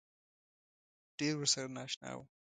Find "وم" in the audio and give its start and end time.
2.15-2.27